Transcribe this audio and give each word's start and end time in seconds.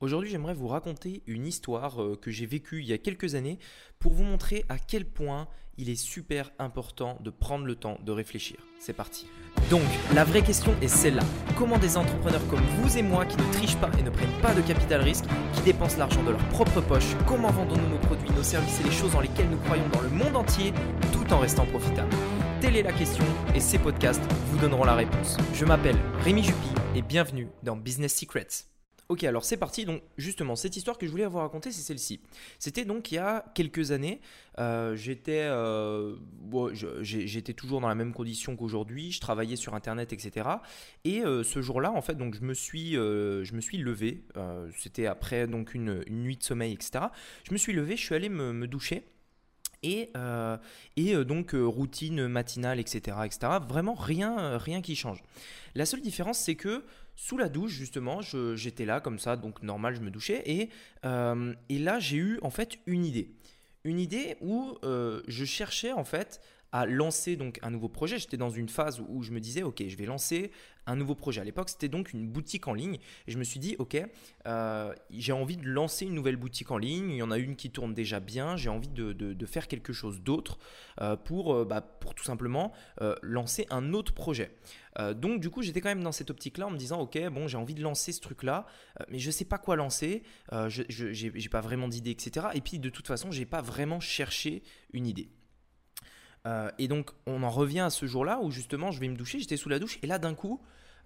Aujourd'hui, 0.00 0.30
j'aimerais 0.30 0.54
vous 0.54 0.66
raconter 0.66 1.22
une 1.26 1.46
histoire 1.46 2.02
euh, 2.02 2.16
que 2.16 2.30
j'ai 2.30 2.46
vécue 2.46 2.80
il 2.80 2.86
y 2.86 2.94
a 2.94 2.98
quelques 2.98 3.34
années 3.34 3.58
pour 3.98 4.14
vous 4.14 4.24
montrer 4.24 4.64
à 4.70 4.78
quel 4.78 5.04
point 5.04 5.46
il 5.76 5.90
est 5.90 5.96
super 5.96 6.50
important 6.58 7.18
de 7.20 7.28
prendre 7.28 7.66
le 7.66 7.74
temps 7.74 7.98
de 8.02 8.10
réfléchir. 8.10 8.56
C'est 8.78 8.94
parti. 8.94 9.26
Donc, 9.68 9.82
la 10.14 10.24
vraie 10.24 10.40
question 10.40 10.74
est 10.80 10.88
celle-là. 10.88 11.22
Comment 11.54 11.76
des 11.76 11.98
entrepreneurs 11.98 12.46
comme 12.48 12.62
vous 12.78 12.96
et 12.96 13.02
moi 13.02 13.26
qui 13.26 13.36
ne 13.36 13.52
trichent 13.52 13.76
pas 13.76 13.90
et 13.98 14.02
ne 14.02 14.08
prennent 14.08 14.40
pas 14.40 14.54
de 14.54 14.62
capital 14.62 15.02
risque, 15.02 15.26
qui 15.52 15.60
dépensent 15.60 15.98
l'argent 15.98 16.22
de 16.22 16.30
leur 16.30 16.48
propre 16.48 16.80
poche, 16.80 17.14
comment 17.26 17.50
vendons-nous 17.50 17.88
nos 17.90 17.98
produits, 17.98 18.30
nos 18.30 18.42
services 18.42 18.80
et 18.80 18.84
les 18.84 18.90
choses 18.90 19.12
dans 19.12 19.20
lesquelles 19.20 19.50
nous 19.50 19.58
croyons 19.58 19.88
dans 19.90 20.00
le 20.00 20.08
monde 20.08 20.34
entier 20.34 20.72
tout 21.12 21.30
en 21.30 21.40
restant 21.40 21.66
profitables? 21.66 22.14
Telle 22.62 22.76
est 22.76 22.82
la 22.82 22.92
question 22.92 23.24
et 23.54 23.60
ces 23.60 23.78
podcasts 23.78 24.22
vous 24.46 24.58
donneront 24.58 24.84
la 24.84 24.94
réponse. 24.94 25.36
Je 25.52 25.66
m'appelle 25.66 25.96
Rémi 26.24 26.42
Jupy 26.42 26.68
et 26.94 27.02
bienvenue 27.02 27.48
dans 27.62 27.76
Business 27.76 28.16
Secrets. 28.16 28.69
Ok, 29.10 29.24
alors 29.24 29.44
c'est 29.44 29.56
parti. 29.56 29.84
Donc 29.84 30.02
justement, 30.18 30.54
cette 30.54 30.76
histoire 30.76 30.96
que 30.96 31.04
je 31.04 31.10
voulais 31.10 31.26
vous 31.26 31.38
raconter, 31.38 31.72
c'est 31.72 31.82
celle-ci. 31.82 32.20
C'était 32.60 32.84
donc 32.84 33.10
il 33.10 33.16
y 33.16 33.18
a 33.18 33.44
quelques 33.56 33.90
années. 33.90 34.20
Euh, 34.60 34.94
j'étais, 34.94 35.42
euh, 35.42 36.14
j'étais 37.02 37.52
toujours 37.52 37.80
dans 37.80 37.88
la 37.88 37.96
même 37.96 38.14
condition 38.14 38.54
qu'aujourd'hui. 38.54 39.10
Je 39.10 39.20
travaillais 39.20 39.56
sur 39.56 39.74
Internet, 39.74 40.12
etc. 40.12 40.48
Et 41.02 41.24
euh, 41.24 41.42
ce 41.42 41.60
jour-là, 41.60 41.90
en 41.90 42.02
fait, 42.02 42.14
donc 42.14 42.36
je 42.36 42.42
me 42.42 42.54
suis, 42.54 42.92
je 42.92 43.52
me 43.52 43.60
suis 43.60 43.78
levé. 43.78 44.22
C'était 44.78 45.06
après 45.06 45.48
donc 45.48 45.74
une, 45.74 46.04
nuit 46.08 46.36
de 46.36 46.44
sommeil, 46.44 46.72
etc. 46.72 47.06
Je 47.42 47.52
me 47.52 47.58
suis 47.58 47.72
levé, 47.72 47.96
je 47.96 48.02
suis 48.02 48.14
allé 48.14 48.28
me, 48.28 48.68
doucher. 48.68 49.02
Et, 49.82 50.12
et 50.96 51.24
donc 51.24 51.50
routine 51.52 52.28
matinale, 52.28 52.78
etc., 52.78 53.16
etc. 53.24 53.54
Vraiment 53.68 53.94
rien, 53.94 54.56
rien 54.56 54.82
qui 54.82 54.94
change. 54.94 55.20
La 55.74 55.84
seule 55.84 56.00
différence, 56.00 56.38
c'est 56.38 56.54
que 56.54 56.84
sous 57.20 57.36
la 57.36 57.50
douche, 57.50 57.72
justement, 57.72 58.22
j'étais 58.22 58.86
là 58.86 58.98
comme 59.02 59.18
ça, 59.18 59.36
donc 59.36 59.62
normal, 59.62 59.94
je 59.94 60.00
me 60.00 60.10
douchais. 60.10 60.42
Et, 60.46 60.70
euh, 61.04 61.52
et 61.68 61.78
là, 61.78 61.98
j'ai 61.98 62.16
eu 62.16 62.38
en 62.40 62.48
fait 62.48 62.78
une 62.86 63.04
idée. 63.04 63.30
Une 63.84 64.00
idée 64.00 64.38
où 64.40 64.78
euh, 64.84 65.20
je 65.28 65.44
cherchais 65.44 65.92
en 65.92 66.04
fait 66.04 66.40
à 66.72 66.86
lancer 66.86 67.36
donc 67.36 67.58
un 67.62 67.70
nouveau 67.70 67.88
projet. 67.88 68.18
J'étais 68.18 68.36
dans 68.36 68.50
une 68.50 68.68
phase 68.68 69.00
où 69.08 69.22
je 69.22 69.32
me 69.32 69.40
disais, 69.40 69.62
ok, 69.62 69.82
je 69.86 69.96
vais 69.96 70.06
lancer 70.06 70.50
un 70.86 70.96
nouveau 70.96 71.14
projet. 71.14 71.40
À 71.40 71.44
l'époque, 71.44 71.68
c'était 71.68 71.88
donc 71.88 72.12
une 72.12 72.28
boutique 72.28 72.68
en 72.68 72.74
ligne. 72.74 72.96
Et 73.26 73.32
je 73.32 73.38
me 73.38 73.44
suis 73.44 73.60
dit, 73.60 73.76
ok, 73.78 73.96
euh, 74.46 74.94
j'ai 75.10 75.32
envie 75.32 75.56
de 75.56 75.66
lancer 75.66 76.06
une 76.06 76.14
nouvelle 76.14 76.36
boutique 76.36 76.70
en 76.70 76.78
ligne. 76.78 77.10
Il 77.10 77.16
y 77.16 77.22
en 77.22 77.30
a 77.30 77.38
une 77.38 77.56
qui 77.56 77.70
tourne 77.70 77.94
déjà 77.94 78.20
bien. 78.20 78.56
J'ai 78.56 78.68
envie 78.68 78.88
de, 78.88 79.46
faire 79.46 79.66
quelque 79.66 79.92
chose 79.92 80.20
d'autre 80.20 80.58
euh, 81.00 81.16
pour, 81.16 81.54
euh, 81.54 81.64
bah, 81.64 81.80
pour 81.80 82.14
tout 82.14 82.24
simplement 82.24 82.72
lancer 83.22 83.66
un 83.70 83.92
autre 83.92 84.12
projet. 84.12 84.54
donc 85.14 85.40
du 85.40 85.50
coup, 85.50 85.62
j'étais 85.62 85.80
quand 85.80 85.88
même 85.88 86.02
dans 86.02 86.12
cette 86.12 86.30
optique-là 86.30 86.66
en 86.66 86.70
me 86.70 86.76
disant, 86.76 87.00
ok, 87.00 87.18
bon, 87.30 87.48
j'ai 87.48 87.56
envie 87.56 87.74
de 87.74 87.82
lancer 87.82 88.12
ce 88.12 88.20
truc-là, 88.20 88.66
mais 89.08 89.18
je 89.18 89.26
ne 89.26 89.32
sais 89.32 89.44
pas 89.44 89.58
quoi 89.58 89.76
lancer. 89.76 90.22
je 90.50 91.38
n'ai 91.38 91.48
pas 91.48 91.60
vraiment 91.60 91.88
d'idée, 91.88 92.10
etc. 92.10 92.48
Et 92.54 92.60
puis 92.60 92.78
de 92.78 92.90
toute 92.90 93.06
façon, 93.06 93.30
j'ai 93.30 93.46
pas 93.46 93.62
vraiment 93.62 94.00
cherché 94.00 94.62
une 94.92 95.06
idée. 95.06 95.30
Euh, 96.46 96.70
et 96.78 96.88
donc, 96.88 97.10
on 97.26 97.42
en 97.42 97.50
revient 97.50 97.80
à 97.80 97.90
ce 97.90 98.06
jour-là 98.06 98.40
où 98.42 98.50
justement, 98.50 98.90
je 98.90 99.00
vais 99.00 99.08
me 99.08 99.16
doucher, 99.16 99.40
j'étais 99.40 99.56
sous 99.56 99.68
la 99.68 99.78
douche, 99.78 99.98
et 100.02 100.06
là, 100.06 100.18
d'un 100.18 100.34
coup, 100.34 100.60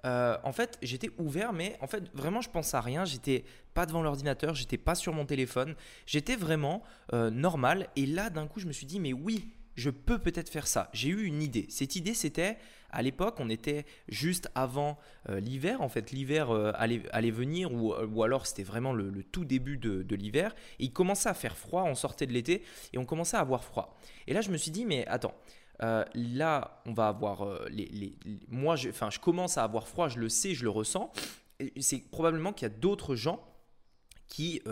euh, 0.05 0.37
en 0.45 0.53
fait, 0.53 0.79
j'étais 0.83 1.11
ouvert, 1.19 1.53
mais 1.53 1.77
en 1.81 1.87
fait, 1.87 2.05
vraiment, 2.15 2.41
je 2.41 2.51
pensais 2.51 2.77
à 2.77 2.81
rien. 2.81 3.05
J'étais 3.05 3.45
pas 3.73 3.87
devant 3.87 4.03
l'ordinateur, 4.03 4.55
j'étais 4.55 4.77
pas 4.77 4.95
sur 4.95 5.12
mon 5.15 5.25
téléphone, 5.25 5.75
j'étais 6.07 6.37
vraiment 6.37 6.83
euh, 7.12 7.31
normal. 7.31 7.89
Et 7.97 8.07
là, 8.07 8.31
d'un 8.31 8.47
coup, 8.47 8.61
je 8.61 8.67
me 8.67 8.73
suis 8.73 8.87
dit, 8.87 9.01
mais 9.01 9.12
oui, 9.12 9.55
je 9.75 9.91
peux 9.91 10.19
peut-être 10.19 10.48
faire 10.48 10.67
ça. 10.67 10.91
J'ai 10.92 11.08
eu 11.08 11.25
une 11.25 11.42
idée. 11.42 11.67
Cette 11.69 11.97
idée, 11.97 12.14
c'était 12.14 12.58
à 12.94 13.03
l'époque, 13.03 13.36
on 13.41 13.50
était 13.50 13.84
juste 14.08 14.48
avant 14.55 14.98
euh, 15.28 15.41
l'hiver. 15.41 15.83
En 15.83 15.89
fait, 15.89 16.12
l'hiver 16.12 16.50
euh, 16.50 16.70
allait, 16.77 17.31
venir, 17.31 17.72
ou, 17.72 17.92
euh, 17.92 18.06
ou 18.06 18.22
alors 18.22 18.47
c'était 18.47 18.62
vraiment 18.62 18.92
le, 18.92 19.25
tout 19.25 19.44
début 19.44 19.77
de, 19.77 20.14
l'hiver. 20.14 20.55
Il 20.78 20.92
commençait 20.92 21.28
à 21.28 21.34
faire 21.34 21.56
froid, 21.56 21.83
on 21.83 21.97
sortait 21.97 22.27
de 22.27 22.33
l'été 22.33 22.62
et 22.92 22.98
on 22.98 23.05
commençait 23.05 23.36
à 23.36 23.41
avoir 23.41 23.64
froid. 23.64 23.98
Et 24.28 24.33
là, 24.33 24.41
je 24.41 24.50
me 24.50 24.56
suis 24.56 24.70
dit, 24.70 24.86
mais 24.86 25.06
attends. 25.08 25.34
là, 25.81 26.82
on 26.87 26.93
va 26.93 27.09
avoir 27.09 27.66
les, 27.69 28.16
moi, 28.49 28.76
je, 28.76 28.91
je 28.91 29.19
commence 29.19 29.59
à 29.59 29.65
avoir 29.65 29.88
froid, 29.88 30.09
je 30.09 30.20
le 30.20 30.28
sais, 30.28 30.54
je 30.54 30.62
le 30.62 30.70
ressens. 30.70 31.12
C'est 31.81 31.99
probablement 32.10 32.53
qu'il 32.53 32.69
y 32.69 32.70
a 32.70 32.75
d'autres 32.75 33.16
gens 33.16 33.44
qui 34.28 34.62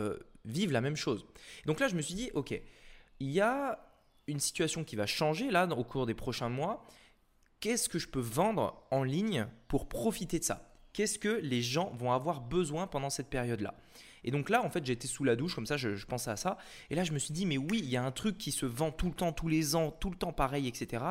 vivent 0.45 0.73
la 0.73 0.81
même 0.81 0.97
chose. 0.97 1.27
Donc 1.67 1.81
là, 1.81 1.89
je 1.89 1.97
me 1.97 2.03
suis 2.03 2.15
dit, 2.15 2.31
ok, 2.35 2.61
il 3.19 3.31
y 3.31 3.41
a 3.41 3.81
une 4.27 4.41
situation 4.41 4.85
qui 4.85 4.97
va 4.97 5.07
changer 5.07 5.51
là 5.51 5.67
au 5.67 5.85
cours 5.85 6.07
des 6.07 6.15
prochains 6.15 6.49
mois 6.49 6.87
qu'est-ce 7.63 7.89
que 7.89 7.99
je 7.99 8.09
peux 8.09 8.21
vendre 8.21 8.83
en 8.91 9.05
ligne 9.05 9.47
pour 9.69 9.89
profiter 9.89 10.39
de 10.39 10.45
ça? 10.45 10.69
Qu'est-ce 10.93 11.19
que 11.19 11.41
les 11.43 11.63
gens 11.63 11.91
vont 11.95 12.13
avoir 12.13 12.43
besoin 12.43 12.87
pendant 12.87 13.09
cette 13.09 13.29
période-là? 13.29 13.73
Et 14.25 14.31
donc 14.31 14.51
là, 14.51 14.63
en 14.63 14.69
fait, 14.69 14.85
j'étais 14.85 15.07
sous 15.07 15.25
la 15.25 15.37
douche, 15.37 15.55
comme 15.55 15.67
ça, 15.67 15.77
je, 15.77 16.05
pensais 16.05 16.31
à 16.31 16.37
ça. 16.37 16.59
Et 16.91 16.95
là, 16.95 17.05
je 17.05 17.13
me 17.13 17.19
suis 17.19 17.33
dit, 17.33 17.47
mais 17.47 17.57
oui, 17.57 17.81
il 17.83 17.89
y 17.89 17.97
a 17.97 18.05
un 18.05 18.11
truc 18.11 18.37
qui 18.37 18.53
se 18.53 18.67
vend 18.67 18.91
tout 18.91 19.07
le 19.07 19.15
temps, 19.15 19.33
tous 19.33 19.49
les 19.49 19.75
ans, 19.75 19.91
tout 19.93 20.11
le 20.11 20.17
temps 20.17 20.33
pareil, 20.33 20.69
etc. 20.69 21.05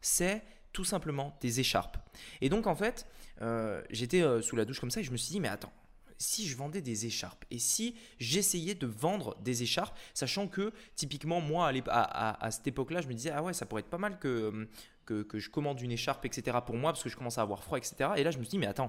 C'est 0.00 0.42
tout 0.72 0.84
simplement 0.84 1.36
des 1.40 1.60
écharpes. 1.60 1.98
Et 2.40 2.48
donc, 2.48 2.66
en 2.66 2.74
fait, 2.74 3.06
euh, 3.42 3.82
j'étais 3.90 4.22
euh, 4.22 4.40
sous 4.40 4.56
la 4.56 4.64
douche 4.64 4.80
comme 4.80 4.90
ça 4.90 5.00
et 5.00 5.04
je 5.04 5.12
me 5.12 5.16
suis 5.18 5.30
dit, 5.30 5.40
mais 5.40 5.48
attends, 5.48 5.72
si 6.18 6.46
je 6.46 6.56
vendais 6.56 6.82
des 6.82 7.06
écharpes 7.06 7.44
et 7.50 7.58
si 7.58 7.94
j'essayais 8.18 8.74
de 8.74 8.86
vendre 8.86 9.36
des 9.40 9.62
écharpes, 9.62 9.96
sachant 10.14 10.48
que 10.48 10.72
typiquement 10.94 11.40
moi 11.40 11.72
à, 11.88 12.50
cette 12.50 12.66
époque-là, 12.66 13.00
je 13.00 13.08
me 13.08 13.14
disais 13.14 13.30
ah 13.30 13.42
ouais 13.42 13.52
ça 13.52 13.66
pourrait 13.66 13.80
être 13.80 13.90
pas 13.90 13.98
mal 13.98 14.18
que, 14.18 14.68
que, 15.04 15.38
je 15.38 15.48
commande 15.48 15.80
une 15.80 15.92
écharpe, 15.92 16.24
etc. 16.26 16.58
pour 16.64 16.76
moi, 16.76 16.92
parce 16.92 17.02
que 17.02 17.08
je 17.08 17.16
commence 17.16 17.38
à 17.38 17.42
avoir 17.42 17.64
froid, 17.64 17.78
etc. 17.78 18.10
Et 18.16 18.24
là, 18.24 18.30
je 18.30 18.38
me 18.38 18.42
suis 18.42 18.50
dit, 18.50 18.58
mais 18.58 18.66
attends, 18.66 18.88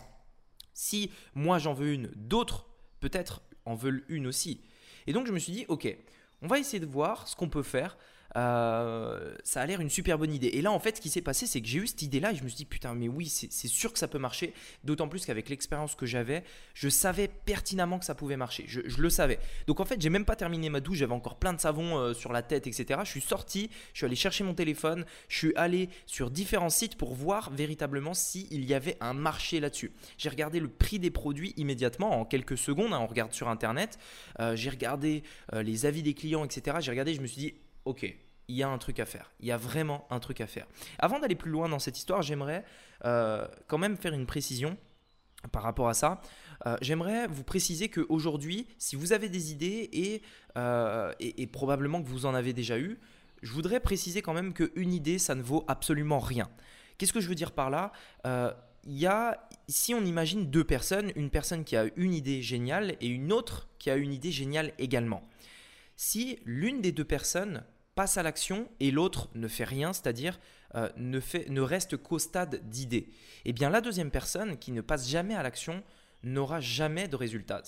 si 0.73 1.11
moi 1.33 1.59
j'en 1.59 1.73
veux 1.73 1.93
une, 1.93 2.11
d'autres 2.15 2.65
peut-être 2.99 3.41
en 3.65 3.75
veulent 3.75 4.03
une 4.09 4.27
aussi. 4.27 4.61
Et 5.07 5.13
donc, 5.13 5.27
je 5.27 5.31
me 5.31 5.39
suis 5.39 5.53
dit, 5.53 5.65
ok, 5.67 5.95
on 6.41 6.47
va 6.47 6.59
essayer 6.59 6.79
de 6.79 6.85
voir 6.85 7.27
ce 7.27 7.35
qu'on 7.35 7.49
peut 7.49 7.63
faire 7.63 7.97
euh, 8.37 9.33
ça 9.43 9.61
a 9.61 9.65
l'air 9.65 9.81
une 9.81 9.89
super 9.89 10.17
bonne 10.17 10.33
idée. 10.33 10.47
Et 10.47 10.61
là, 10.61 10.71
en 10.71 10.79
fait, 10.79 10.97
ce 10.97 11.01
qui 11.01 11.09
s'est 11.09 11.21
passé, 11.21 11.47
c'est 11.47 11.61
que 11.61 11.67
j'ai 11.67 11.79
eu 11.79 11.87
cette 11.87 12.01
idée-là 12.01 12.31
et 12.31 12.35
je 12.35 12.43
me 12.43 12.47
suis 12.47 12.57
dit, 12.57 12.65
putain, 12.65 12.93
mais 12.93 13.07
oui, 13.07 13.27
c'est 13.27 13.67
sûr 13.67 13.91
que 13.91 13.99
ça 13.99 14.07
peut 14.07 14.19
marcher. 14.19 14.53
D'autant 14.83 15.07
plus 15.07 15.25
qu'avec 15.25 15.49
l'expérience 15.49 15.95
que 15.95 16.05
j'avais, 16.05 16.43
je 16.73 16.89
savais 16.89 17.27
pertinemment 17.27 17.99
que 17.99 18.05
ça 18.05 18.15
pouvait 18.15 18.37
marcher. 18.37 18.65
Je, 18.67 18.81
le 18.81 19.09
savais. 19.09 19.39
Donc, 19.67 19.79
en 19.79 19.85
fait, 19.85 20.01
j'ai 20.01 20.09
même 20.09 20.25
pas 20.25 20.35
terminé 20.35 20.69
ma 20.69 20.79
douche, 20.79 20.97
j'avais 20.97 21.13
encore 21.13 21.37
plein 21.37 21.53
de 21.53 21.59
savon 21.59 21.97
euh, 21.97 22.13
sur 22.13 22.31
la 22.31 22.41
tête, 22.41 22.67
etc. 22.67 23.01
Je 23.03 23.09
suis 23.09 23.21
sorti, 23.21 23.69
je 23.93 23.99
suis 23.99 24.05
allé 24.05 24.15
chercher 24.15 24.43
mon 24.43 24.53
téléphone, 24.53 25.05
je 25.27 25.37
suis 25.37 25.53
allé 25.55 25.89
sur 26.05 26.29
différents 26.29 26.69
sites 26.69 26.97
pour 26.97 27.13
voir 27.13 27.49
véritablement 27.51 28.13
s'il 28.13 28.63
y 28.65 28.73
avait 28.73 28.97
un 28.99 29.13
marché 29.13 29.59
là-dessus. 29.59 29.91
J'ai 30.17 30.29
regardé 30.29 30.59
le 30.59 30.67
prix 30.67 30.99
des 30.99 31.11
produits 31.11 31.53
immédiatement, 31.57 32.19
en 32.19 32.25
quelques 32.25 32.57
secondes, 32.57 32.93
hein, 32.93 32.99
on 33.01 33.07
regarde 33.07 33.33
sur 33.33 33.47
Internet. 33.47 33.97
Euh, 34.39 34.55
j'ai 34.55 34.69
regardé 34.69 35.23
les 35.53 35.85
avis 35.85 36.03
des 36.03 36.13
clients, 36.13 36.45
etc. 36.45 36.77
J'ai 36.79 36.91
regardé, 36.91 37.13
je 37.13 37.21
me 37.21 37.27
suis 37.27 37.41
dit, 37.41 37.53
ok, 37.89 38.15
il 38.47 38.55
y 38.55 38.61
a 38.61 38.69
un 38.69 38.77
truc 38.77 38.99
à 38.99 39.05
faire. 39.05 39.31
Il 39.39 39.47
y 39.47 39.51
a 39.51 39.57
vraiment 39.57 40.05
un 40.11 40.19
truc 40.19 40.41
à 40.41 40.47
faire. 40.47 40.67
Avant 40.99 41.19
d'aller 41.19 41.35
plus 41.35 41.49
loin 41.49 41.67
dans 41.67 41.79
cette 41.79 41.97
histoire, 41.97 42.21
j'aimerais 42.21 42.63
euh, 43.03 43.47
quand 43.67 43.79
même 43.79 43.97
faire 43.97 44.13
une 44.13 44.27
précision 44.27 44.77
par 45.51 45.63
rapport 45.63 45.89
à 45.89 45.95
ça. 45.95 46.21
Euh, 46.67 46.77
j'aimerais 46.81 47.27
vous 47.27 47.43
préciser 47.43 47.89
qu'aujourd'hui, 47.89 48.67
si 48.77 48.95
vous 48.95 49.11
avez 49.11 49.27
des 49.27 49.51
idées 49.51 50.21
euh, 50.57 51.13
et, 51.19 51.41
et, 51.41 51.47
probablement 51.47 52.01
que 52.03 52.07
vous 52.07 52.25
en 52.25 52.35
avez 52.35 52.53
déjà 52.53 52.77
eu, 52.77 52.99
je 53.41 53.51
voudrais 53.53 53.79
préciser 53.79 54.21
quand 54.21 54.33
même 54.33 54.53
qu'une 54.53 54.93
idée, 54.93 55.17
ça 55.17 55.33
ne 55.33 55.41
vaut 55.41 55.63
absolument 55.67 56.19
rien. 56.19 56.49
Qu'est-ce 56.97 57.13
que 57.13 57.21
je 57.21 57.29
veux 57.29 57.35
dire 57.35 57.53
par 57.53 57.69
là? 57.69 57.91
Il 58.85 58.97
y 58.97 59.07
a, 59.07 59.47
si 59.67 59.93
on 59.93 60.03
imagine 60.03 60.49
deux 60.49 60.63
personnes, 60.63 61.11
une 61.15 61.29
personne 61.29 61.63
qui 61.63 61.75
a 61.75 61.85
une 61.95 62.13
idée 62.13 62.41
géniale 62.41 62.95
et 63.01 63.07
une 63.07 63.31
autre 63.31 63.67
qui 63.77 63.89
a 63.89 63.95
une 63.95 64.11
idée 64.13 64.31
géniale 64.31 64.73
également. 64.77 65.23
Si 65.95 66.39
l'une 66.45 66.79
des 66.79 66.93
deux 66.93 67.03
personnes 67.03 67.63
passe 67.99 68.15
à 68.15 68.23
l'action 68.23 68.69
et 68.79 68.91
l'autre 68.91 69.27
ne 69.35 69.49
fait 69.49 69.65
rien, 69.65 69.91
c'est-à-dire 69.91 70.39
euh, 70.75 70.87
ne, 70.95 71.59
reste 71.59 71.97
qu'au 71.97 72.17
stade 72.17 72.61
d'idée, 72.69 73.09
eh 73.43 73.51
bien 73.51 73.69
la 73.69 73.81
deuxième 73.81 74.09
personne 74.09 74.57
qui 74.57 74.71
ne 74.71 74.79
passe 74.79 75.09
jamais 75.09 75.35
à 75.35 75.43
l'action 75.43 75.83
n'aura 76.23 76.61
jamais 76.61 77.09
de 77.09 77.17
résultat. 77.17 77.61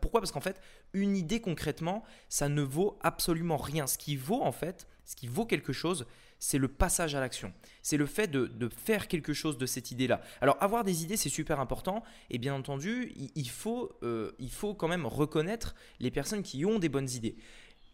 Pourquoi? 0.00 0.20
Parce 0.20 0.30
qu'en 0.30 0.40
fait, 0.40 0.60
une 0.92 1.16
idée 1.16 1.40
concrètement, 1.40 2.04
ça 2.28 2.48
ne 2.48 2.62
vaut 2.62 2.96
absolument 3.02 3.56
rien. 3.56 3.88
Ce 3.88 3.98
qui 3.98 4.14
vaut 4.14 4.40
en 4.40 4.52
fait, 4.52 4.86
ce 5.04 5.16
qui 5.16 5.26
vaut 5.26 5.46
quelque 5.46 5.72
chose, 5.72 6.06
c'est 6.38 6.58
le 6.58 6.68
passage 6.68 7.16
à 7.16 7.20
l'action. 7.20 7.52
C'est 7.82 7.96
le 7.96 8.06
fait 8.06 8.28
de, 8.28 8.68
faire 8.68 9.08
quelque 9.08 9.32
chose 9.32 9.58
de 9.58 9.66
cette 9.66 9.90
idée-là. 9.90 10.20
Alors 10.40 10.56
avoir 10.60 10.84
des 10.84 11.02
idées, 11.02 11.16
c'est 11.16 11.28
super 11.28 11.58
important. 11.58 12.04
Et 12.30 12.38
bien 12.38 12.54
entendu, 12.54 13.12
il, 13.34 13.48
faut, 13.48 13.90
euh, 14.04 14.30
il 14.38 14.50
faut 14.50 14.74
quand 14.74 14.86
même 14.88 15.06
reconnaître 15.06 15.74
les 15.98 16.12
personnes 16.12 16.44
qui 16.44 16.64
ont 16.64 16.78
des 16.78 16.88
bonnes 16.88 17.10
idées. 17.10 17.36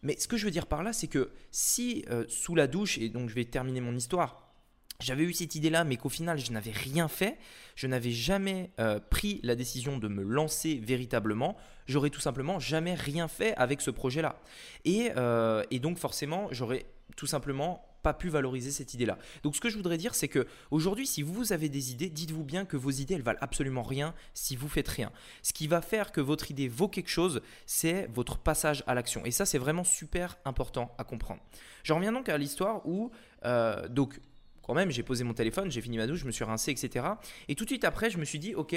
Mais 0.03 0.17
ce 0.19 0.27
que 0.27 0.37
je 0.37 0.45
veux 0.45 0.51
dire 0.51 0.67
par 0.67 0.83
là, 0.83 0.93
c'est 0.93 1.07
que 1.07 1.31
si 1.51 2.05
euh, 2.09 2.25
sous 2.27 2.55
la 2.55 2.67
douche, 2.67 2.97
et 2.97 3.09
donc 3.09 3.29
je 3.29 3.35
vais 3.35 3.45
terminer 3.45 3.81
mon 3.81 3.95
histoire, 3.95 4.53
j'avais 4.99 5.23
eu 5.23 5.33
cette 5.33 5.55
idée-là, 5.55 5.83
mais 5.83 5.97
qu'au 5.97 6.09
final, 6.09 6.37
je 6.37 6.51
n'avais 6.51 6.71
rien 6.71 7.07
fait, 7.07 7.37
je 7.75 7.87
n'avais 7.87 8.11
jamais 8.11 8.71
euh, 8.79 8.99
pris 8.99 9.39
la 9.43 9.55
décision 9.55 9.97
de 9.97 10.07
me 10.07 10.23
lancer 10.23 10.75
véritablement, 10.75 11.57
j'aurais 11.87 12.09
tout 12.09 12.21
simplement 12.21 12.59
jamais 12.59 12.93
rien 12.93 13.27
fait 13.27 13.55
avec 13.55 13.81
ce 13.81 13.91
projet-là. 13.91 14.39
Et, 14.85 15.11
euh, 15.17 15.63
et 15.71 15.79
donc 15.79 15.97
forcément, 15.97 16.47
j'aurais 16.51 16.85
tout 17.17 17.27
simplement 17.27 17.85
pas 18.03 18.13
pu 18.13 18.29
valoriser 18.29 18.69
cette 18.69 18.93
idée-là. 18.93 19.17
Donc 19.41 19.55
ce 19.55 19.61
que 19.61 19.69
je 19.69 19.77
voudrais 19.77 19.97
dire, 19.97 20.13
c'est 20.13 20.27
que 20.27 20.45
aujourd'hui, 20.69 21.07
si 21.07 21.23
vous 21.23 21.53
avez 21.53 21.69
des 21.69 21.91
idées, 21.91 22.09
dites-vous 22.09 22.43
bien 22.43 22.65
que 22.65 22.77
vos 22.77 22.91
idées, 22.91 23.15
elles 23.15 23.23
valent 23.23 23.39
absolument 23.41 23.81
rien 23.81 24.13
si 24.33 24.55
vous 24.55 24.67
faites 24.67 24.89
rien. 24.89 25.11
Ce 25.41 25.53
qui 25.53 25.67
va 25.67 25.81
faire 25.81 26.11
que 26.11 26.21
votre 26.21 26.51
idée 26.51 26.67
vaut 26.67 26.89
quelque 26.89 27.09
chose, 27.09 27.41
c'est 27.65 28.07
votre 28.13 28.37
passage 28.37 28.83
à 28.85 28.93
l'action. 28.93 29.25
Et 29.25 29.31
ça, 29.31 29.45
c'est 29.45 29.57
vraiment 29.57 29.85
super 29.85 30.37
important 30.45 30.93
à 30.97 31.03
comprendre. 31.03 31.41
Je 31.83 31.93
reviens 31.93 32.11
donc 32.11 32.29
à 32.29 32.37
l'histoire 32.37 32.85
où, 32.85 33.11
euh, 33.45 33.87
donc, 33.87 34.19
quand 34.61 34.73
même, 34.73 34.91
j'ai 34.91 35.03
posé 35.03 35.23
mon 35.23 35.33
téléphone, 35.33 35.71
j'ai 35.71 35.81
fini 35.81 35.97
ma 35.97 36.07
douche, 36.07 36.19
je 36.19 36.25
me 36.25 36.31
suis 36.31 36.43
rincé, 36.43 36.71
etc. 36.71 37.05
Et 37.47 37.55
tout 37.55 37.63
de 37.63 37.69
suite 37.69 37.83
après, 37.85 38.09
je 38.09 38.17
me 38.17 38.25
suis 38.25 38.39
dit, 38.39 38.53
ok, 38.53 38.75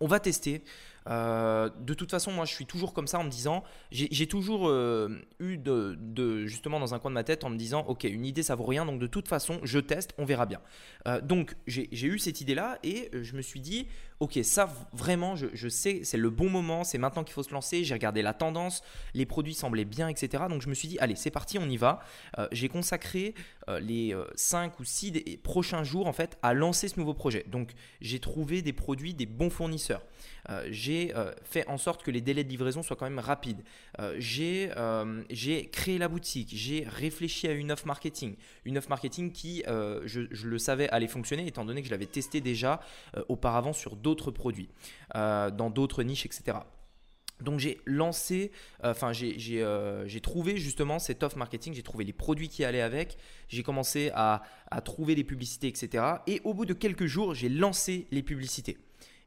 on 0.00 0.06
va 0.06 0.20
tester. 0.20 0.62
Euh, 1.08 1.70
de 1.80 1.94
toute 1.94 2.10
façon, 2.10 2.32
moi, 2.32 2.44
je 2.44 2.52
suis 2.52 2.66
toujours 2.66 2.94
comme 2.94 3.06
ça 3.06 3.18
en 3.18 3.24
me 3.24 3.30
disant, 3.30 3.64
j'ai 3.90 4.26
toujours 4.26 4.68
euh, 4.68 5.20
eu 5.38 5.58
de, 5.58 6.46
justement 6.46 6.80
dans 6.80 6.94
un 6.94 6.98
coin 6.98 7.10
de 7.10 7.14
ma 7.14 7.24
tête 7.24 7.44
en 7.44 7.50
me 7.50 7.56
disant, 7.56 7.84
ok, 7.86 8.04
une 8.04 8.26
idée 8.26 8.42
ça 8.42 8.54
vaut 8.54 8.64
rien, 8.64 8.86
donc 8.86 8.98
de 8.98 9.06
toute 9.06 9.28
façon, 9.28 9.60
je 9.62 9.78
teste, 9.78 10.14
on 10.18 10.24
verra 10.24 10.46
bien. 10.46 10.60
Euh, 11.06 11.20
donc 11.20 11.56
j'ai 11.66 12.06
eu 12.06 12.18
cette 12.18 12.40
idée-là 12.40 12.78
et 12.82 13.10
je 13.12 13.36
me 13.36 13.42
suis 13.42 13.60
dit, 13.60 13.88
ok, 14.20 14.38
ça 14.42 14.68
vraiment, 14.92 15.36
je, 15.36 15.68
sais, 15.68 16.00
c'est 16.04 16.16
le 16.16 16.30
bon 16.30 16.48
moment, 16.48 16.84
c'est 16.84 16.98
maintenant 16.98 17.24
qu'il 17.24 17.34
faut 17.34 17.42
se 17.42 17.52
lancer. 17.52 17.84
J'ai 17.84 17.94
regardé 17.94 18.22
la 18.22 18.32
tendance, 18.32 18.82
les 19.12 19.26
produits 19.26 19.54
semblaient 19.54 19.84
bien, 19.84 20.08
etc. 20.08 20.44
Donc 20.48 20.62
je 20.62 20.68
me 20.68 20.74
suis 20.74 20.88
dit, 20.88 20.98
allez, 20.98 21.16
c'est 21.16 21.30
parti, 21.30 21.58
on 21.58 21.68
y 21.68 21.76
va. 21.76 22.00
j'ai 22.52 22.68
consacré 22.68 23.34
les 23.80 24.16
5 24.34 24.78
ou 24.80 24.84
6 24.84 25.38
prochains 25.42 25.84
jours 25.84 26.06
en 26.06 26.12
fait 26.12 26.38
à 26.42 26.54
lancer 26.54 26.88
ce 26.88 26.98
nouveau 26.98 27.14
projet. 27.14 27.44
Donc 27.48 27.72
j'ai 28.00 28.20
trouvé 28.20 28.62
des 28.62 28.72
produits, 28.72 29.14
des 29.14 29.26
bons 29.26 29.50
fournisseurs. 29.50 30.02
Euh, 30.50 30.66
j'ai 30.70 31.14
euh, 31.16 31.32
fait 31.42 31.66
en 31.68 31.78
sorte 31.78 32.02
que 32.02 32.10
les 32.10 32.20
délais 32.20 32.44
de 32.44 32.48
livraison 32.48 32.82
soient 32.82 32.96
quand 32.96 33.08
même 33.08 33.18
rapides. 33.18 33.62
Euh, 34.00 34.14
j'ai 34.18 35.68
créé 35.70 35.98
la 35.98 36.08
boutique, 36.08 36.50
j'ai 36.52 36.84
réfléchi 36.86 37.48
à 37.48 37.52
une 37.52 37.72
offre 37.72 37.86
marketing. 37.86 38.36
Une 38.64 38.78
offre 38.78 38.88
marketing 38.88 39.32
qui, 39.32 39.62
je, 39.66 40.26
je, 40.30 40.48
le 40.48 40.58
savais, 40.58 40.88
allait 40.90 41.08
fonctionner 41.08 41.46
étant 41.46 41.64
donné 41.64 41.80
que 41.80 41.86
je 41.86 41.92
l'avais 41.92 42.06
testé 42.06 42.40
déjà 42.40 42.80
auparavant 43.28 43.72
sur 43.72 43.96
d'autres 43.96 44.30
produits, 44.30 44.68
dans 45.14 45.70
d'autres 45.70 46.02
niches, 46.02 46.26
etc. 46.26 46.58
Donc 47.40 47.58
j'ai 47.58 47.80
lancé, 47.84 48.52
enfin 48.82 49.12
j'ai 49.12 50.20
trouvé 50.22 50.56
justement 50.56 50.98
cette 50.98 51.22
offre 51.22 51.36
marketing, 51.36 51.74
j'ai 51.74 51.82
trouvé 51.82 52.04
les 52.04 52.12
produits 52.12 52.48
qui 52.48 52.64
allaient 52.64 52.80
avec, 52.80 53.16
j'ai 53.48 53.62
commencé 53.62 54.10
à, 54.14 54.42
à, 54.70 54.80
trouver 54.80 55.14
les 55.14 55.24
publicités, 55.24 55.68
etc. 55.68 56.04
Et 56.26 56.40
au 56.44 56.54
bout 56.54 56.66
de 56.66 56.74
quelques 56.74 57.06
jours, 57.06 57.34
j'ai 57.34 57.48
lancé 57.48 58.06
les 58.10 58.22
publicités. 58.22 58.78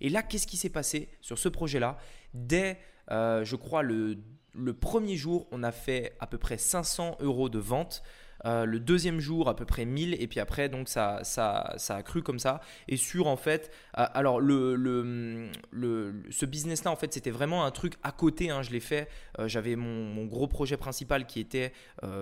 Et 0.01 0.09
là, 0.09 0.23
qu'est-ce 0.23 0.47
qui 0.47 0.57
s'est 0.57 0.69
passé 0.69 1.09
sur 1.21 1.37
ce 1.37 1.49
projet-là? 1.49 1.97
Dès, 2.33 2.79
euh, 3.11 3.43
je 3.43 3.55
crois, 3.55 3.81
le, 3.81 4.17
le 4.53 4.73
premier 4.73 5.15
jour, 5.15 5.47
on 5.51 5.63
a 5.63 5.71
fait 5.71 6.15
à 6.19 6.27
peu 6.27 6.37
près 6.37 6.57
500 6.57 7.17
euros 7.19 7.49
de 7.49 7.59
vente. 7.59 8.03
Euh, 8.45 8.65
le 8.65 8.79
deuxième 8.79 9.19
jour, 9.19 9.49
à 9.49 9.55
peu 9.55 9.65
près 9.65 9.85
1000. 9.85 10.21
Et 10.21 10.27
puis 10.27 10.39
après, 10.39 10.69
donc 10.69 10.89
ça, 10.89 11.19
ça, 11.23 11.73
ça 11.77 11.95
a 11.95 12.03
cru 12.03 12.21
comme 12.21 12.39
ça. 12.39 12.61
Et 12.87 12.97
sur, 12.97 13.27
en 13.27 13.37
fait, 13.37 13.71
euh, 13.97 14.05
alors 14.13 14.39
le, 14.39 14.75
le, 14.75 15.49
le, 15.71 16.23
ce 16.29 16.45
business-là, 16.45 16.91
en 16.91 16.95
fait, 16.95 17.13
c'était 17.13 17.31
vraiment 17.31 17.65
un 17.65 17.71
truc 17.71 17.93
à 18.03 18.11
côté. 18.11 18.49
Hein, 18.49 18.61
je 18.61 18.71
l'ai 18.71 18.79
fait. 18.79 19.09
Euh, 19.39 19.47
j'avais 19.47 19.75
mon, 19.75 20.05
mon, 20.05 20.25
gros 20.25 20.47
projet 20.47 20.77
principal 20.77 21.25
qui 21.25 21.39
était, 21.39 21.71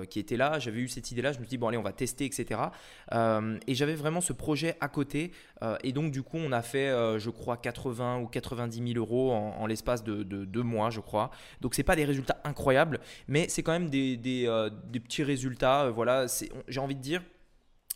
qui 0.10 0.20
était 0.20 0.38
là. 0.38 0.60
J'avais 0.60 0.80
eu 0.80 0.88
cette 0.88 1.12
idée-là. 1.12 1.32
Je 1.32 1.40
me 1.40 1.44
suis 1.44 1.50
dit, 1.50 1.58
bon, 1.58 1.68
allez, 1.68 1.78
on 1.78 1.84
va 1.84 1.92
tester, 1.92 2.26
etc. 2.26 2.60
et 3.12 3.76
j'avais 3.76 3.96
vraiment 3.96 4.22
ce 4.22 4.34
projet 4.34 4.78
à 4.80 4.88
côté. 4.88 5.32
et 5.84 5.92
donc, 5.92 6.12
du 6.12 6.22
coup, 6.22 6.38
on 6.38 6.52
a 6.52 6.62
fait, 6.62 6.90
je 7.20 7.30
crois, 7.30 7.58
80 7.58 8.20
ou 8.20 8.28
90 8.28 8.94
000 8.94 9.00
euros 9.00 9.32
en, 9.32 9.66
l'espace 9.66 10.04
de, 10.04 10.24
de, 10.24 10.46
deux 10.46 10.64
mois, 10.64 10.90
je 10.90 11.00
crois. 11.00 11.32
Donc, 11.62 11.74
c'est 11.74 11.84
pas 11.84 11.96
des 11.96 12.06
résultats 12.06 12.40
incroyables, 12.44 13.00
mais 13.28 13.48
c'est 13.50 13.64
quand 13.64 13.72
même 13.72 13.90
des, 13.90 14.18
des, 14.18 14.70
des 14.90 15.00
petits 15.00 15.24
résultats. 15.24 15.90
voilà 15.90 16.15
j'ai 16.68 16.80
envie 16.80 16.96
de 16.96 17.02
dire, 17.02 17.22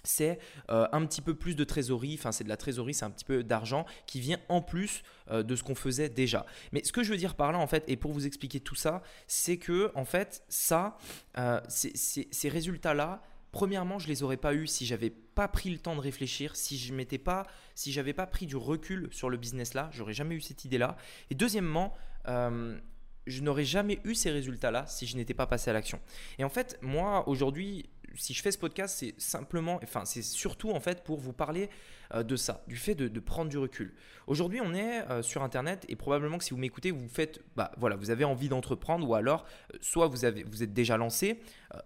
c'est 0.04 0.40
euh, 0.70 0.88
un 0.92 1.06
petit 1.06 1.22
peu 1.22 1.36
plus 1.36 1.56
de 1.56 1.64
trésorerie, 1.64 2.16
enfin 2.18 2.32
c'est 2.32 2.44
de 2.44 2.50
la 2.50 2.58
trésorerie, 2.58 2.94
c'est 2.94 3.06
un 3.06 3.12
petit 3.12 3.26
peu 3.26 3.44
d'argent 3.44 3.86
qui 4.06 4.20
vient 4.20 4.40
en 4.50 4.62
plus 4.62 5.04
euh, 5.30 5.44
de 5.44 5.56
ce 5.56 5.64
qu'on 5.64 5.76
faisait 5.76 6.10
déjà. 6.10 6.46
Mais 6.72 6.84
ce 6.84 6.92
que 6.92 7.04
je 7.04 7.12
veux 7.12 7.18
dire 7.18 7.36
par 7.36 7.52
là 7.52 7.60
en 7.60 7.68
fait, 7.68 7.84
et 7.88 7.98
pour 7.98 8.12
vous 8.12 8.26
expliquer 8.26 8.60
tout 8.60 8.76
ça, 8.76 9.02
c'est 9.28 9.58
que 9.58 9.92
en 9.96 10.06
fait 10.06 10.44
ça, 10.50 10.98
euh, 11.38 11.60
ces 11.68 12.50
résultats-là, 12.50 13.22
premièrement 13.52 14.00
je 14.00 14.08
les 14.08 14.24
aurais 14.24 14.38
pas 14.38 14.54
eu 14.54 14.68
si 14.68 14.86
j'avais 14.86 15.10
pas 15.10 15.48
pris 15.48 15.70
le 15.70 15.80
temps 15.80 15.96
de 15.96 16.02
réfléchir, 16.02 16.56
si 16.56 16.78
je 16.78 16.94
m'étais 16.94 17.18
pas, 17.18 17.46
si 17.76 17.92
j'avais 17.92 18.14
pas 18.14 18.28
pris 18.28 18.46
du 18.46 18.56
recul 18.56 19.10
sur 19.12 19.30
le 19.30 19.38
business 19.38 19.74
là, 19.74 19.90
j'aurais 19.92 20.14
jamais 20.14 20.36
eu 20.36 20.42
cette 20.42 20.66
idée 20.66 20.78
là. 20.78 20.96
Et 21.30 21.36
deuxièmement, 21.36 21.94
je 22.26 23.42
n'aurais 23.42 23.66
jamais 23.66 24.00
eu 24.04 24.16
ces 24.16 24.32
résultats-là 24.32 24.86
si 24.88 25.06
je 25.06 25.16
n'étais 25.16 25.34
pas 25.34 25.46
passé 25.46 25.70
à 25.70 25.74
l'action. 25.74 26.00
Et 26.38 26.44
en 26.44 26.50
fait, 26.50 26.78
moi, 26.82 27.28
aujourd'hui, 27.28 27.90
si 28.16 28.34
je 28.34 28.42
fais 28.42 28.52
ce 28.52 28.58
podcast, 28.58 28.98
c'est 29.00 29.20
simplement, 29.20 29.80
enfin, 29.84 30.06
c'est 30.06 30.22
surtout 30.22 30.72
en 30.72 30.80
fait 30.80 31.04
pour 31.04 31.20
vous 31.20 31.34
parler 31.34 31.70
euh, 32.14 32.24
de 32.24 32.36
ça, 32.36 32.64
du 32.68 32.76
fait 32.76 32.96
de, 32.96 33.20
prendre 33.20 33.50
du 33.50 33.58
recul. 33.58 33.94
Aujourd'hui, 34.28 34.62
on 34.62 34.74
est 34.74 35.02
euh, 35.10 35.22
sur 35.22 35.44
Internet 35.44 35.86
et 35.90 35.96
probablement 35.96 36.38
que 36.38 36.44
si 36.44 36.52
vous 36.52 36.58
m'écoutez, 36.58 36.92
vous 36.92 37.08
faites, 37.08 37.42
bah 37.56 37.72
voilà, 37.78 37.96
vous 37.96 38.10
avez 38.10 38.24
envie 38.24 38.50
d'entreprendre 38.50 39.08
ou 39.08 39.16
alors, 39.16 39.46
euh, 39.74 39.78
soit 39.82 40.08
vous, 40.08 40.26
avez, 40.26 40.44
vous 40.44 40.64
êtes 40.64 40.74
déjà 40.74 40.98
lancé, 40.98 41.40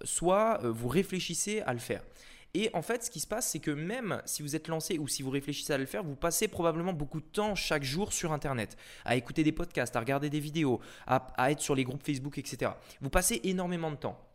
soit 0.04 0.60
vous 0.64 0.88
réfléchissez 0.88 1.62
à 1.62 1.74
le 1.74 1.80
faire. 1.80 2.04
Et 2.54 2.70
en 2.74 2.84
fait, 2.84 3.04
ce 3.04 3.10
qui 3.10 3.20
se 3.20 3.28
passe, 3.28 3.50
c'est 3.50 3.60
que 3.60 3.72
même 3.72 4.22
si 4.26 4.44
vous 4.44 4.56
êtes 4.56 4.68
lancé 4.68 5.00
ou 5.00 5.08
si 5.08 5.24
vous 5.24 5.32
réfléchissez 5.32 5.74
à 5.74 5.78
le 5.78 5.88
faire, 5.88 6.04
vous 6.04 6.16
passez 6.16 6.48
probablement 6.48 6.94
beaucoup 6.94 7.20
de 7.20 7.26
temps 7.26 7.56
chaque 7.56 7.84
jour 7.84 8.14
sur 8.14 8.32
Internet, 8.32 8.78
à 9.06 9.16
écouter 9.16 9.44
des 9.44 9.52
podcasts, 9.52 9.96
à 9.96 10.00
regarder 10.00 10.30
des 10.30 10.40
vidéos, 10.40 10.80
à 11.08 11.52
être 11.52 11.62
sur 11.62 11.74
les 11.74 11.84
groupes 11.84 12.06
Facebook, 12.06 12.38
etc. 12.38 12.72
Vous 13.02 13.10
passez 13.10 13.42
énormément 13.44 13.90
de 13.90 13.96
temps 13.96 14.33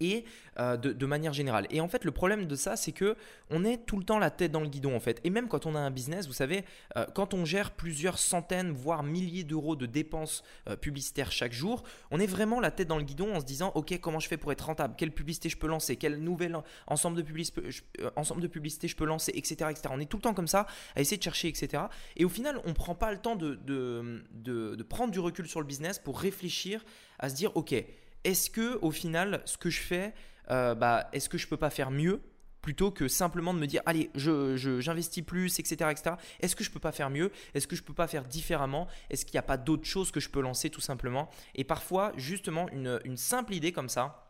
et 0.00 0.24
euh, 0.58 0.76
de, 0.76 1.06
manière 1.06 1.32
générale. 1.32 1.66
Et 1.70 1.80
en 1.80 1.88
fait, 1.88 2.04
le 2.04 2.10
problème 2.10 2.46
de 2.46 2.54
ça, 2.54 2.76
c'est 2.76 2.92
que 2.92 3.16
on 3.50 3.64
est 3.64 3.78
tout 3.86 3.96
le 3.96 4.04
temps 4.04 4.18
la 4.18 4.30
tête 4.30 4.52
dans 4.52 4.60
le 4.60 4.68
guidon 4.68 4.94
en 4.94 5.00
fait. 5.00 5.20
Et 5.24 5.30
même 5.30 5.48
quand 5.48 5.66
on 5.66 5.74
a 5.74 5.78
un 5.78 5.90
business, 5.90 6.26
vous 6.26 6.32
savez, 6.32 6.64
euh, 6.96 7.06
quand 7.14 7.34
on 7.34 7.44
gère 7.44 7.72
plusieurs 7.72 8.18
centaines, 8.18 8.70
voire 8.70 9.02
milliers 9.02 9.44
d'euros 9.44 9.76
de 9.76 9.86
dépenses 9.86 10.44
euh, 10.68 10.76
publicitaires 10.76 11.32
chaque 11.32 11.52
jour, 11.52 11.82
on 12.10 12.20
est 12.20 12.26
vraiment 12.26 12.60
la 12.60 12.70
tête 12.70 12.88
dans 12.88 12.98
le 12.98 13.04
guidon 13.04 13.34
en 13.34 13.40
se 13.40 13.44
disant, 13.44 13.72
ok, 13.74 13.98
comment 14.00 14.20
je 14.20 14.28
fais 14.28 14.36
pour 14.36 14.52
être 14.52 14.66
rentable? 14.66 14.94
Quelle 14.96 15.12
publicité 15.12 15.48
je 15.48 15.56
peux 15.56 15.66
lancer? 15.66 15.96
Quel 15.96 16.18
nouvel 16.20 16.56
ensemble 16.86 17.16
de, 17.16 17.22
publicités 17.22 18.88
je 18.88 18.96
peux 18.96 19.04
lancer, 19.04 19.32
etc., 19.34 19.70
etc. 19.70 19.88
On 19.90 20.00
est 20.00 20.06
tout 20.06 20.18
le 20.18 20.22
temps 20.22 20.34
comme 20.34 20.48
ça 20.48 20.66
à 20.94 21.00
essayer 21.00 21.16
de 21.16 21.22
chercher, 21.22 21.48
etc. 21.48 21.84
Et 22.16 22.24
au 22.24 22.28
final, 22.28 22.60
on 22.64 22.74
prend 22.74 22.94
pas 22.94 23.12
le 23.12 23.18
temps 23.18 23.36
de 23.36 24.82
prendre 24.88 25.12
du 25.12 25.20
recul 25.20 25.48
sur 25.48 25.60
le 25.60 25.66
business 25.66 25.98
pour 25.98 26.20
réfléchir 26.20 26.84
à 27.18 27.28
se 27.28 27.34
dire, 27.34 27.56
ok 27.56 27.74
est-ce 28.24 28.50
que 28.50 28.78
au 28.82 28.90
final, 28.90 29.42
ce 29.44 29.56
que 29.58 29.70
je 29.70 29.80
fais, 29.80 30.14
euh, 30.50 30.74
bah, 30.74 31.08
est-ce 31.12 31.28
que 31.28 31.38
je 31.38 31.46
peux 31.46 31.56
pas 31.56 31.70
faire 31.70 31.90
mieux 31.90 32.20
plutôt 32.62 32.90
que 32.90 33.08
simplement 33.08 33.54
de 33.54 33.58
me 33.58 33.66
dire 33.66 33.80
allez 33.86 34.10
j'investis 34.14 35.24
plus 35.24 35.58
etc 35.58 35.90
etc 35.90 36.16
est-ce 36.40 36.54
que 36.54 36.64
je 36.64 36.70
peux 36.70 36.80
pas 36.80 36.92
faire 36.92 37.10
mieux? 37.10 37.32
Est-ce 37.54 37.66
que 37.66 37.76
je 37.76 37.82
peux 37.82 37.94
pas 37.94 38.06
faire 38.06 38.24
différemment? 38.24 38.86
Est-ce 39.08 39.24
qu'il 39.24 39.34
n'y 39.34 39.38
a 39.38 39.42
pas 39.42 39.56
d'autres 39.56 39.86
choses 39.86 40.10
que 40.10 40.20
je 40.20 40.28
peux 40.28 40.40
lancer 40.40 40.70
tout 40.70 40.80
simplement? 40.80 41.30
Et 41.54 41.64
parfois 41.64 42.12
justement 42.16 42.68
une, 42.70 43.16
simple 43.16 43.54
idée 43.54 43.72
comme 43.72 43.88
ça 43.88 44.26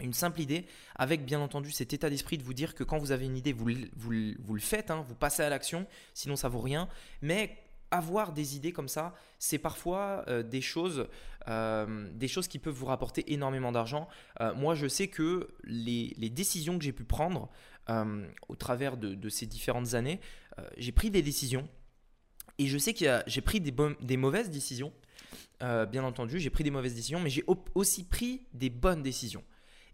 une 0.00 0.14
simple 0.14 0.40
idée, 0.40 0.66
avec 0.96 1.24
bien 1.24 1.40
entendu 1.40 1.70
cet 1.70 1.92
état 1.92 2.10
d'esprit 2.10 2.36
de 2.36 2.42
vous 2.42 2.54
dire 2.54 2.74
que 2.74 2.82
quand 2.82 2.98
vous 2.98 3.12
avez 3.12 3.26
une 3.26 3.36
idée, 3.36 3.52
vous, 3.52 3.68
vous, 3.94 4.54
le 4.54 4.60
faites, 4.60 4.90
hein, 4.90 5.04
vous 5.06 5.14
passez 5.14 5.42
à 5.42 5.48
l'action, 5.48 5.86
sinon 6.12 6.34
ça 6.34 6.48
vaut 6.48 6.60
rien. 6.60 6.88
Mais 7.20 7.56
avoir 7.92 8.32
des 8.32 8.56
idées 8.56 8.72
comme 8.72 8.88
ça, 8.88 9.14
c'est 9.38 9.58
parfois 9.58 10.24
euh, 10.26 10.42
des, 10.42 10.62
choses, 10.62 11.06
euh, 11.46 12.08
des 12.14 12.26
choses 12.26 12.48
qui 12.48 12.58
peuvent 12.58 12.74
vous 12.74 12.86
rapporter 12.86 13.32
énormément 13.32 13.70
d'argent. 13.70 14.08
Euh, 14.40 14.54
moi, 14.54 14.74
je 14.74 14.88
sais 14.88 15.08
que 15.08 15.48
les, 15.62 16.14
décisions 16.30 16.78
que 16.78 16.84
j'ai 16.84 16.92
pu 16.92 17.04
prendre 17.04 17.48
au 18.48 18.56
travers 18.56 18.96
de, 18.96 19.28
ces 19.28 19.46
différentes 19.46 19.94
années, 19.94 20.20
j'ai 20.76 20.92
pris 20.92 21.10
des 21.10 21.22
décisions 21.22 21.68
et 22.58 22.66
je 22.66 22.78
sais 22.78 22.94
que 22.94 23.22
j'ai 23.26 23.40
pris 23.40 23.60
des, 23.60 23.74
des, 24.00 24.16
mauvaises 24.16 24.50
décisions. 24.50 24.92
bien 25.60 26.04
entendu, 26.04 26.38
j'ai 26.38 26.50
pris 26.50 26.64
des 26.64 26.70
mauvaises 26.70 26.94
décisions, 26.94 27.20
mais 27.20 27.28
j'ai 27.28 27.44
aussi 27.74 28.04
pris 28.04 28.46
des 28.54 28.70
bonnes 28.70 29.02
décisions. 29.02 29.44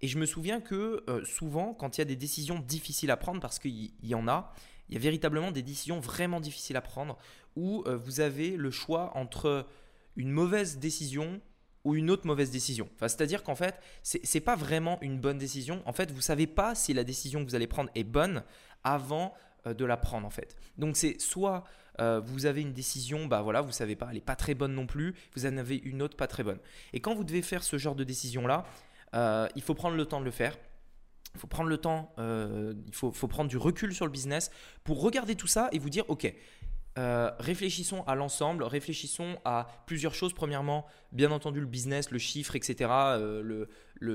Et 0.01 0.07
je 0.07 0.19
me 0.19 0.27
souviens 0.27 0.61
que 0.61 1.03
souvent, 1.25 1.73
quand 1.73 1.97
il 1.97 2.03
y 2.03 2.03
a 2.03 2.05
des 2.05 2.15
décisions 2.17 2.61
difficiles 2.61 3.11
à 3.11 3.17
prendre, 3.17 3.41
parce 3.41 3.59
qu'il 3.59 3.91
y 4.03 4.15
en 4.15 4.29
a, 4.29 4.53
il 4.89 4.95
y 4.95 4.97
a 4.97 5.01
véritablement 5.01 5.51
des 5.51 5.63
décisions 5.63 6.01
vraiment 6.01 6.41
difficiles 6.41 6.77
à 6.77 6.81
prendre 6.81 7.19
où 7.59 7.83
euh, 7.87 7.97
vous 7.97 8.21
avez 8.21 8.57
le 8.57 8.71
choix 8.71 9.11
entre 9.17 9.67
une 10.15 10.31
mauvaise 10.31 10.79
décision 10.79 11.41
ou 11.83 11.97
une 11.97 12.09
autre 12.09 12.25
mauvaise 12.25 12.53
décision. 12.53 12.89
Enfin, 12.95 13.09
C'est-à-dire 13.09 13.43
qu'en 13.43 13.57
fait, 13.57 13.81
ce 14.05 14.19
n'est 14.33 14.41
pas 14.41 14.55
vraiment 14.55 14.99
une 15.01 15.19
bonne 15.19 15.39
décision. 15.39 15.83
En 15.85 15.93
fait, 15.93 16.11
vous 16.11 16.19
ne 16.19 16.23
savez 16.23 16.47
pas 16.47 16.77
si 16.77 16.95
la 16.95 17.03
décision 17.03 17.45
que 17.45 17.51
vous 17.51 17.57
allez 17.57 17.67
prendre 17.67 17.91
est 17.97 18.05
bonne 18.05 18.45
avant 18.85 19.35
euh, 19.67 19.75
de 19.75 19.85
la 19.85 19.97
prendre 19.97 20.25
en 20.25 20.31
fait. 20.31 20.55
Donc 20.77 20.97
c'est 20.97 21.21
soit 21.21 21.65
euh, 22.01 22.21
vous 22.25 22.47
avez 22.47 22.61
une 22.61 22.73
décision, 22.73 23.27
bah 23.27 23.43
voilà, 23.43 23.61
vous 23.61 23.73
savez 23.73 23.97
pas, 23.97 24.07
elle 24.09 24.15
n'est 24.15 24.21
pas 24.21 24.37
très 24.37 24.55
bonne 24.55 24.75
non 24.75 24.87
plus, 24.87 25.17
vous 25.35 25.45
en 25.45 25.57
avez 25.57 25.79
une 25.79 26.01
autre 26.01 26.17
pas 26.17 26.29
très 26.29 26.45
bonne. 26.45 26.61
Et 26.93 27.01
quand 27.01 27.17
vous 27.17 27.25
devez 27.25 27.43
faire 27.43 27.65
ce 27.65 27.77
genre 27.77 27.97
de 27.97 28.05
décision 28.05 28.47
là, 28.47 28.67
il 29.57 29.63
faut 29.63 29.75
prendre 29.75 29.97
le 29.97 30.07
temps 30.07 30.21
de 30.21 30.25
le 30.25 30.31
faire. 30.31 30.57
Il 31.35 31.41
faut 31.41 31.49
prendre 31.49 31.69
le 31.69 31.79
temps, 31.79 32.15
il 32.19 32.93
faut, 32.93 33.11
prendre 33.29 33.51
du 33.51 33.57
recul 33.57 33.93
sur 33.95 34.07
le 34.07 34.13
business 34.13 34.51
pour 34.85 35.01
regarder 35.03 35.35
tout 35.35 35.47
ça 35.47 35.69
et 35.73 35.79
vous 35.79 35.91
dire, 35.91 36.05
OK, 36.09 36.33
euh, 36.99 37.31
réfléchissons 37.39 38.03
à 38.07 38.15
l'ensemble, 38.15 38.65
réfléchissons 38.65 39.39
à 39.45 39.69
plusieurs 39.87 40.15
choses. 40.15 40.33
Premièrement, 40.33 40.85
bien 41.13 41.31
entendu 41.31 41.61
le 41.61 41.67
business, 41.67 42.11
le 42.11 42.19
chiffre, 42.19 42.57
etc., 42.57 42.91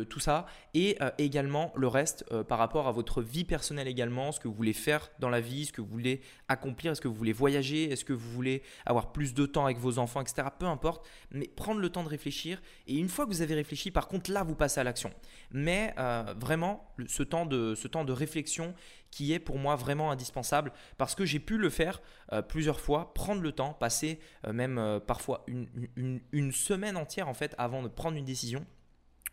tout 0.10 0.20
ça, 0.20 0.46
et 0.74 0.98
euh, 1.02 1.12
également 1.18 1.72
le 1.76 1.88
reste 1.88 2.26
euh, 2.32 2.44
par 2.44 2.58
rapport 2.58 2.88
à 2.88 2.92
votre 2.92 3.22
vie 3.22 3.44
personnelle 3.44 3.88
également, 3.88 4.32
ce 4.32 4.40
que 4.40 4.48
vous 4.48 4.54
voulez 4.54 4.74
faire 4.74 5.10
dans 5.20 5.30
la 5.30 5.42
vie, 5.42 5.66
ce 5.66 5.74
que 5.74 5.82
vous 5.82 5.88
voulez 5.88 6.22
accomplir, 6.48 6.92
est-ce 6.92 7.02
que 7.02 7.08
vous 7.08 7.16
voulez 7.16 7.34
voyager, 7.34 7.92
est-ce 7.92 8.06
que 8.06 8.14
vous 8.14 8.30
voulez 8.32 8.64
avoir 8.86 9.12
plus 9.12 9.34
de 9.34 9.46
temps 9.46 9.66
avec 9.66 9.78
vos 9.78 10.00
enfants, 10.00 10.22
etc. 10.22 10.48
Peu 10.58 10.66
importe, 10.66 11.06
mais 11.32 11.48
prendre 11.48 11.82
le 11.82 11.90
temps 11.90 12.04
de 12.04 12.10
réfléchir, 12.10 12.62
et 12.88 12.96
une 12.96 13.10
fois 13.10 13.26
que 13.26 13.32
vous 13.32 13.42
avez 13.42 13.56
réfléchi, 13.56 13.92
par 13.92 14.08
contre, 14.08 14.32
là, 14.32 14.44
vous 14.44 14.56
passez 14.56 14.80
à 14.80 14.84
l'action. 14.84 15.12
Mais 15.52 15.94
vraiment, 16.40 16.94
ce 17.08 17.24
temps, 17.24 17.46
de, 17.46 17.76
ce 17.76 17.88
temps 17.88 18.06
de 18.06 18.14
réflexion 18.14 18.74
qui 19.12 19.34
est 19.34 19.40
pour 19.40 19.60
moi 19.60 19.76
vraiment 19.76 20.12
indispensable 20.12 20.72
parce 20.98 21.14
que 21.14 21.26
j'ai 21.26 21.40
pu 21.40 21.58
le 21.58 21.70
faire 21.70 22.02
plusieurs 22.48 22.80
fois, 22.80 23.14
prendre 23.14 23.42
le 23.42 23.52
temps, 23.52 23.74
passer 23.74 24.20
même 24.52 25.00
parfois 25.06 25.44
une, 25.48 26.20
une 26.32 26.52
semaine 26.52 26.98
entière 26.98 27.28
en 27.28 27.34
fait 27.34 27.54
avant 27.58 27.84
de 27.84 27.88
prendre 27.88 28.18
une 28.18 28.26
décision 28.26 28.66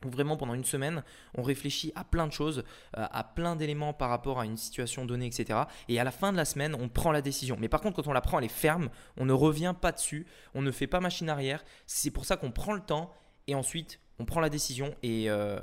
vraiment 0.05 0.37
pendant 0.37 0.55
une 0.55 0.65
semaine, 0.65 1.03
on 1.35 1.43
réfléchit 1.43 1.93
à 1.95 2.05
plein 2.05 2.27
de 2.27 2.33
choses, 2.33 2.65
euh, 2.97 3.07
à 3.11 3.25
plein 3.25 3.57
d'éléments 3.57 3.93
par 3.93 4.09
rapport 4.09 4.41
à 4.41 4.45
une 4.45 4.57
situation 4.57 5.05
donnée, 5.05 5.27
etc. 5.27 5.61
Et 5.89 6.01
à 6.01 6.05
la 6.05 6.11
fin 6.11 6.33
de 6.33 6.37
la 6.37 6.45
semaine, 6.45 6.75
on 6.75 6.89
prend 6.89 7.13
la 7.13 7.23
décision. 7.23 7.57
Mais 7.61 7.69
par 7.69 7.81
contre, 7.81 7.97
quand 7.97 8.09
on 8.09 8.13
la 8.13 8.21
prend, 8.21 8.39
elle 8.39 8.47
est 8.47 8.49
ferme, 8.49 8.89
on 9.17 9.27
ne 9.27 9.33
revient 9.33 9.75
pas 9.79 9.93
dessus, 9.93 10.27
on 10.55 10.63
ne 10.63 10.71
fait 10.71 10.87
pas 10.87 11.01
machine 11.01 11.29
arrière. 11.29 11.65
C'est 11.87 12.11
pour 12.11 12.25
ça 12.25 12.37
qu'on 12.37 12.51
prend 12.51 12.73
le 12.73 12.81
temps 12.81 13.13
et 13.47 13.55
ensuite 13.55 14.01
on 14.19 14.25
prend 14.27 14.41
la 14.41 14.51
décision 14.51 14.95
et, 15.03 15.31
euh, 15.31 15.59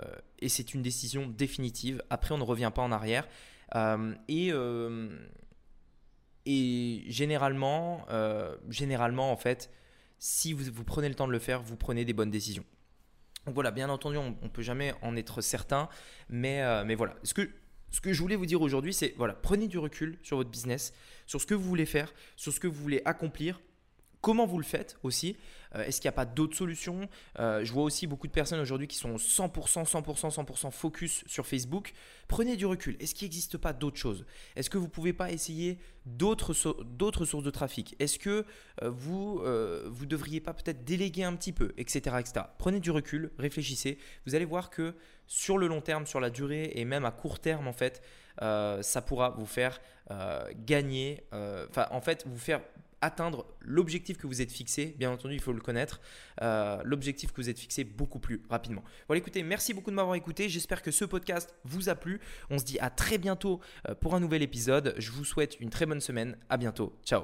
c'est 0.48 0.74
une 0.74 0.82
décision 0.82 1.28
définitive. 1.28 2.04
Après, 2.10 2.34
on 2.34 2.38
ne 2.38 2.44
revient 2.44 2.72
pas 2.74 2.82
en 2.82 2.92
arrière. 2.92 3.28
Euh, 3.76 4.14
et, 4.28 4.52
et 6.46 7.04
généralement, 7.08 8.06
généralement, 8.70 9.32
en 9.32 9.38
fait, 9.38 9.70
si 10.20 10.54
vous, 10.54 10.84
prenez 10.84 11.10
le 11.10 11.16
temps 11.16 11.28
de 11.28 11.32
le 11.32 11.40
faire, 11.40 11.62
vous 11.62 11.76
prenez 11.76 12.06
des 12.06 12.14
bonnes 12.14 12.32
décisions. 12.32 12.66
Donc 13.48 13.54
voilà, 13.54 13.72
bien 13.72 13.90
entendu, 13.90 14.18
on 14.18 14.36
ne 14.42 14.50
peut 14.50 14.62
jamais 14.62 14.94
en 15.02 15.16
être 15.16 15.40
certain, 15.40 15.88
mais, 16.30 16.62
euh, 16.64 16.84
mais 16.86 16.96
voilà. 16.96 17.16
Ce 17.24 17.34
que, 17.34 17.50
ce 17.92 18.02
que 18.02 18.12
je 18.12 18.22
voulais 18.22 18.36
vous 18.36 18.46
dire 18.46 18.62
aujourd'hui, 18.62 18.94
c'est 18.94 19.14
voilà, 19.16 19.34
prenez 19.34 19.70
du 19.70 19.78
recul 19.78 20.20
sur 20.22 20.36
votre 20.36 20.50
business, 20.50 20.94
sur 21.26 21.40
ce 21.40 21.46
que 21.46 21.54
vous 21.56 21.64
voulez 21.64 21.86
faire, 21.86 22.14
sur 22.36 22.52
ce 22.52 22.60
que 22.60 22.68
vous 22.68 22.82
voulez 22.82 23.02
accomplir, 23.06 23.62
comment 24.28 24.46
vous 24.46 24.58
le 24.58 24.66
faites 24.66 24.98
aussi. 25.04 25.38
Euh, 25.74 25.86
est-ce 25.86 26.02
qu'il 26.02 26.10
n'y 26.10 26.14
a 26.14 26.18
pas 26.18 26.26
d'autres 26.26 26.58
solutions 26.58 27.08
euh, 27.40 27.64
Je 27.64 27.72
vois 27.72 27.84
aussi 27.84 28.08
beaucoup 28.08 28.28
de 28.28 28.34
personnes 28.34 28.60
aujourd'hui 28.60 28.86
qui 28.86 28.98
sont 28.98 29.16
100%, 29.16 29.90
100%, 29.90 30.36
100% 30.36 30.70
focus 30.70 31.24
sur 31.28 31.48
Facebook. 31.48 31.94
Prenez 32.28 32.58
du 32.58 32.66
recul. 32.66 32.98
Est-ce 33.00 33.16
qu'il 33.16 33.24
n'existe 33.28 33.58
pas 33.58 33.72
d'autres 33.72 33.96
choses? 33.96 34.26
Est-ce 34.58 34.70
que 34.70 34.78
vous 34.78 34.88
ne 34.88 34.90
pouvez 34.90 35.14
pas 35.14 35.32
essayer 35.32 35.80
d'autres 36.06 36.54
sources 36.54 37.44
de 37.44 37.50
trafic? 37.50 37.96
Est-ce 38.00 38.20
que 38.20 38.46
euh, 38.84 38.90
vous 38.90 39.40
ne 39.46 39.88
vous 39.88 40.06
devriez 40.06 40.42
pas 40.42 40.54
peut-être 40.54 40.84
déléguer 40.84 41.24
un 41.24 41.34
petit 41.38 41.54
peu, 41.54 41.72
etc., 41.78 42.18
etc. 42.20 42.48
Prenez 42.58 42.82
du 42.82 42.92
recul, 42.92 43.32
réfléchissez. 43.40 43.98
Vous 44.26 44.36
allez 44.36 44.44
voir 44.44 44.70
que 44.70 44.94
sur 45.26 45.58
le 45.58 45.68
long 45.68 45.80
terme, 45.80 46.06
sur 46.06 46.20
la 46.20 46.30
durée 46.30 46.74
et 46.76 46.84
même 46.84 47.06
à 47.06 47.12
court 47.12 47.40
terme, 47.40 47.70
en 47.70 47.74
fait, 47.74 48.02
ça 48.40 49.02
pourra 49.06 49.30
vous 49.30 49.46
faire 49.46 49.80
gagner, 50.66 51.24
enfin, 51.32 51.88
en 51.92 52.02
fait, 52.02 52.26
vous 52.28 52.38
faire 52.38 52.62
atteindre 53.02 53.46
l'objectif 53.62 54.18
que 54.18 54.28
vous 54.28 54.42
êtes 54.42 54.52
fixé. 54.52 54.96
Bien 54.98 55.12
entendu, 55.12 55.36
il 55.36 55.42
faut 55.42 55.54
le 55.54 55.62
connaître. 55.62 56.02
Euh, 56.42 56.82
l'objectif 56.84 57.32
que 57.32 57.42
vous 57.42 57.50
êtes 57.50 57.60
fixé 57.60 57.84
beaucoup 57.84 58.20
plus 58.20 58.42
rapidement. 58.50 58.84
Voilà, 59.08 59.20
écoutez, 59.20 59.44
merci 59.44 59.74
beaucoup 59.74 59.92
de 59.92 59.96
m'avoir 59.96 60.16
écouté. 60.16 60.50
J'espère 60.50 60.82
que 60.82 60.92
ce 60.92 61.06
podcast 61.06 61.56
vous 61.64 61.90
a 61.90 61.96
plu. 61.96 62.20
On 62.50 62.58
se 62.58 62.66
dit 62.66 62.80
à 62.80 62.90
très 62.90 63.18
bientôt 63.18 63.60
euh, 63.88 63.96
pour 63.96 64.16
un 64.16 64.20
nouvel 64.20 64.42
épisode. 64.42 64.96
Je 64.98 65.12
vous 65.12 65.26
souhaite 65.26 65.60
une 65.60 65.70
très 65.70 65.86
bonne 65.86 66.02
semaine. 66.02 66.38
À 66.50 66.58
bientôt. 66.58 66.98
Ciao. 67.06 67.24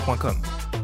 www.lemondebleu.com. 0.05 0.80